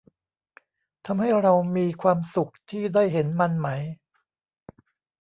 [1.05, 3.67] ทำให้เรามีความสุขที่ได้เห็นมันไหม